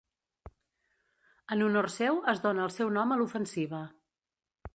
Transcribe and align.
En 1.55 1.61
honor 1.67 1.89
seu 1.97 2.17
es 2.33 2.43
dóna 2.47 2.67
el 2.69 2.75
seu 2.79 2.93
nom 2.97 3.15
a 3.15 3.19
l’ofensiva. 3.21 3.85